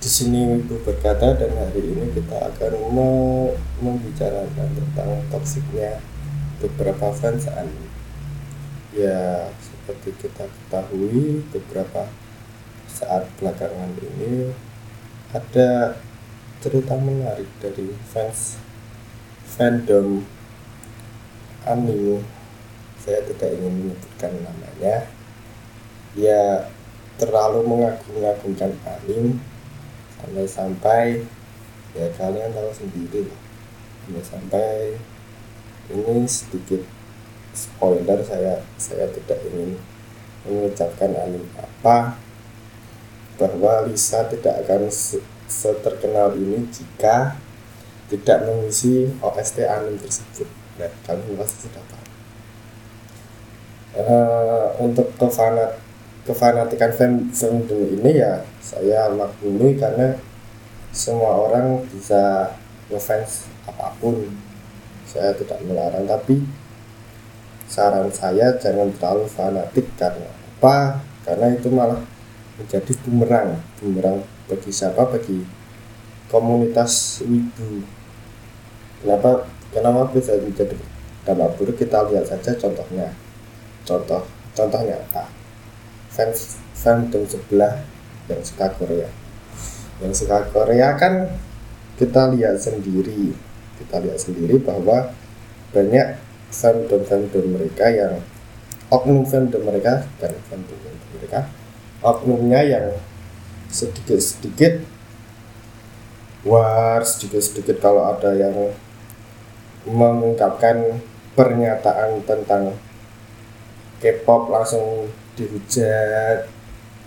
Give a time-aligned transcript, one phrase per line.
[0.00, 3.52] di sini berkata dan hari ini kita akan mau
[3.84, 6.00] membicarakan tentang toksiknya
[6.56, 7.92] beberapa fans anime.
[8.96, 12.08] Ya, seperti kita ketahui beberapa
[12.88, 14.56] saat belakangan ini
[15.36, 16.00] ada
[16.64, 18.56] cerita menarik dari fans
[19.44, 20.24] fandom
[21.68, 22.24] anime.
[23.04, 25.12] Saya tidak ingin menyebutkan namanya.
[26.16, 26.72] Ya
[27.20, 29.49] terlalu mengagung-agungkan anime
[30.30, 31.26] sampai-sampai
[31.98, 33.40] ya kalian tahu sendiri lah.
[34.06, 34.70] Sampai sampai
[35.90, 36.86] ini sedikit
[37.50, 39.74] spoiler saya saya tidak ingin
[40.46, 42.14] mengucapkan alim apa
[43.42, 44.86] bahwa Lisa tidak akan
[45.50, 47.34] seterkenal ini jika
[48.06, 50.46] tidak mengisi OST anim tersebut.
[50.78, 52.06] Nah kalian pasti sudah tahu.
[53.90, 55.74] Uh, untuk kefanat
[56.28, 56.92] kefanatikan
[57.32, 60.16] fandom ini ya saya maklumi karena
[60.90, 62.54] semua orang bisa
[62.90, 64.26] ngefans apa pun.
[65.10, 66.38] Saya tidak melarang tapi
[67.66, 71.02] saran saya jangan terlalu fanatik karena apa?
[71.26, 71.98] Karena itu malah
[72.58, 73.58] menjadi bumerang.
[73.82, 75.02] Bumerang bagi siapa?
[75.10, 75.42] Bagi
[76.30, 77.82] komunitas wibu.
[79.02, 79.50] Kenapa?
[79.70, 80.78] Kenapa bisa menjadi
[81.26, 81.74] dampak buruk?
[81.78, 83.10] Kita lihat saja contohnya.
[83.82, 84.22] Contoh
[84.54, 85.39] contohnya apa
[86.20, 87.80] fans fandom sebelah
[88.28, 89.08] yang suka Korea.
[90.04, 91.32] Yang suka Korea kan
[91.96, 93.32] kita lihat sendiri.
[93.80, 95.16] Kita lihat sendiri bahwa
[95.72, 96.20] banyak
[96.52, 98.20] fandom fandom mereka yang
[98.92, 100.76] oknum fandom mereka dan fandom
[101.16, 101.48] mereka
[102.04, 102.86] oknumnya yang
[103.70, 104.82] sedikit sedikit
[106.42, 108.74] war sedikit sedikit kalau ada yang
[109.86, 111.00] mengungkapkan
[111.38, 112.74] pernyataan tentang
[114.02, 116.44] K-pop langsung dihujat.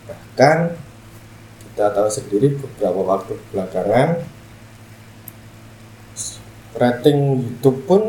[0.10, 0.58] Bahkan
[1.74, 4.26] kita tahu sendiri beberapa waktu belakangan
[6.74, 8.02] rating YouTube pun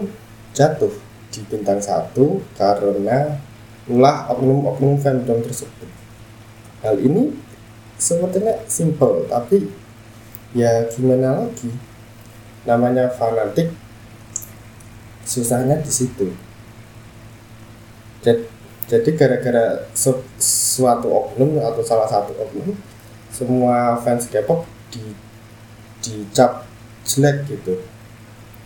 [0.57, 0.93] jatuh
[1.29, 3.37] di bintang satu karena
[3.85, 5.89] ulah oknum-oknum fandom tersebut.
[6.81, 7.37] Hal ini
[8.01, 9.69] sepertinya simple tapi
[10.57, 11.69] ya gimana lagi?
[12.65, 13.69] Namanya fanatik
[15.25, 16.33] susahnya di situ
[18.85, 19.89] jadi gara-gara
[20.37, 22.77] suatu oknum atau salah satu oknum
[23.33, 25.17] semua fans K-pop di
[26.05, 26.69] dicap
[27.09, 27.81] jelek gitu.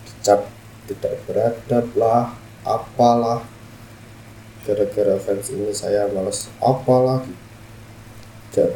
[0.02, 0.50] Dicap
[0.90, 2.34] tidak beradab lah
[2.66, 3.46] apalah.
[4.66, 8.74] Gara-gara fans ini saya males apalah gitu.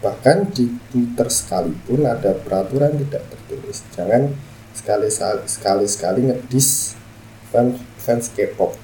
[0.00, 3.84] bahkan di Twitter sekalipun ada peraturan tidak tertulis.
[3.92, 4.32] Jangan
[4.72, 5.12] sekali
[5.44, 6.96] sekali sekali ngedis
[7.52, 8.80] fans fans K-pop.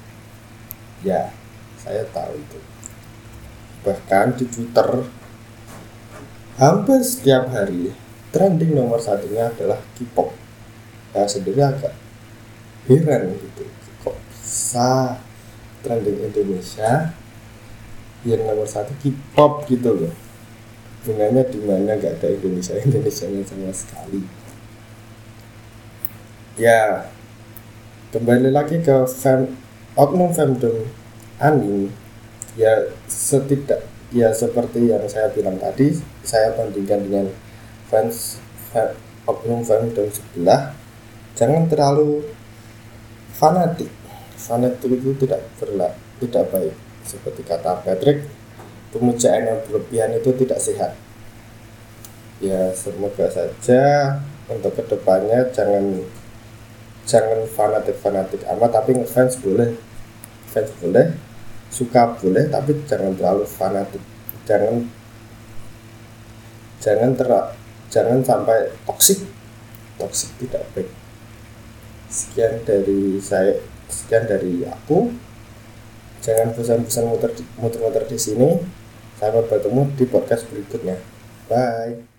[1.01, 1.33] Ya
[1.87, 2.59] saya tahu itu.
[3.87, 5.07] Bahkan di Twitter
[6.59, 7.95] hampir setiap hari
[8.35, 10.35] trending nomor satunya adalah K-pop.
[11.15, 11.95] Saya sendiri agak
[12.91, 13.63] heran gitu.
[14.03, 15.15] Kok bisa
[15.79, 17.15] trending Indonesia
[18.27, 20.13] yang nomor satu K-pop gitu loh?
[21.07, 21.95] Bunganya di mana?
[21.95, 24.27] Gak ada Indonesia Indonesia sama sekali.
[26.59, 27.07] Ya
[28.11, 29.55] kembali lagi ke fan
[29.93, 30.89] oknum fandom
[31.37, 31.93] anime
[32.57, 35.93] ya setidak ya seperti yang saya bilang tadi
[36.25, 37.27] saya bandingkan dengan
[37.91, 38.95] fans fan,
[39.27, 40.73] oknum fandom sebelah.
[41.37, 42.25] Jangan terlalu
[43.37, 43.91] fanatik.
[44.37, 46.75] Fanatik itu tidak berla tidak baik.
[47.05, 48.25] Seperti kata Patrick
[48.91, 50.91] pemujaan yang berlebihan itu tidak sehat.
[52.41, 54.17] Ya semoga saja
[54.49, 56.05] untuk ke depannya jangan
[57.07, 59.77] jangan fanatik fanatik amat tapi ngefans boleh.
[60.49, 61.26] Fans boleh
[61.71, 64.03] suka boleh tapi jangan terlalu fanatik.
[64.47, 64.87] Jangan
[66.79, 67.29] jangan ter
[67.87, 69.25] jangan sampai toksik
[69.97, 70.89] toksik tidak baik.
[72.07, 73.59] Sekian dari saya
[73.91, 75.11] sekian dari aku.
[76.23, 76.51] Jangan
[77.07, 78.49] muter muter-muter di sini.
[79.17, 81.01] Sampai bertemu di podcast berikutnya.
[81.49, 82.16] Bye